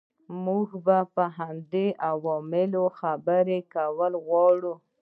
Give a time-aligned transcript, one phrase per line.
[0.45, 0.67] موږ
[1.15, 4.73] په همدې عواملو خبرې کول غواړو.